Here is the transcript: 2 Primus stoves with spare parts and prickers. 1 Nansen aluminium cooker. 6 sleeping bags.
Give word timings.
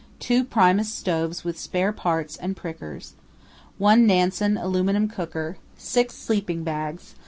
2 0.17 0.43
Primus 0.43 0.91
stoves 0.91 1.43
with 1.43 1.59
spare 1.59 1.91
parts 1.93 2.35
and 2.35 2.57
prickers. 2.57 3.13
1 3.77 4.07
Nansen 4.07 4.57
aluminium 4.57 5.07
cooker. 5.07 5.57
6 5.77 6.15
sleeping 6.15 6.63
bags. 6.63 7.13